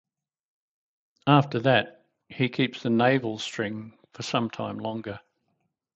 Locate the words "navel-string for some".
2.89-4.49